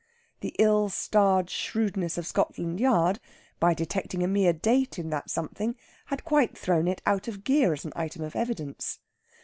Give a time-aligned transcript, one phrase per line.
[0.39, 3.19] The ill starred shrewdness of Scotland Yard,
[3.59, 5.75] by detecting a mere date in that something,
[6.07, 8.97] had quite thrown it out of gear as an item of evidence.